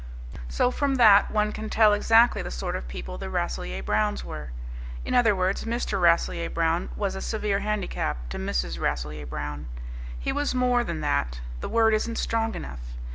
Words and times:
So 0.49 0.71
from 0.71 0.95
that 0.95 1.29
one 1.29 1.51
can 1.51 1.69
tell 1.69 1.93
exactly 1.93 2.41
the 2.41 2.49
sort 2.49 2.75
of 2.75 2.87
people 2.87 3.19
the 3.19 3.29
Rasselyer 3.29 3.83
Browns 3.83 4.25
were. 4.25 4.49
In 5.05 5.13
other 5.13 5.35
words, 5.35 5.63
Mr. 5.63 6.01
Rasselyer 6.01 6.49
Brown 6.49 6.89
was 6.95 7.13
a 7.13 7.21
severe 7.21 7.59
handicap 7.59 8.17
to 8.29 8.39
Mrs. 8.39 8.79
Rasselyer 8.79 9.27
Brown. 9.27 9.67
He 10.19 10.31
was 10.31 10.55
more 10.55 10.83
than 10.83 11.01
that; 11.01 11.41
the 11.59 11.69
word 11.69 11.93
isn't 11.93 12.17
strong 12.17 12.55
enough. 12.55 12.79